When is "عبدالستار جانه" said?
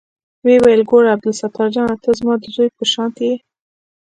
1.15-1.95